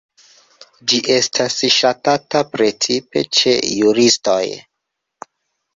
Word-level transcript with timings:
Ĝi 0.91 1.01
estas 1.15 1.57
ŝatata 1.75 2.41
precipe 2.57 3.25
ĉe 3.41 3.55
juristoj. 3.77 4.43